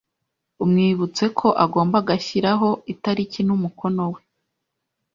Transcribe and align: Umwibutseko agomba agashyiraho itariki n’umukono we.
Umwibutseko 0.63 1.47
agomba 1.65 1.95
agashyiraho 2.01 2.69
itariki 2.93 3.39
n’umukono 3.47 4.03
we. 4.13 4.21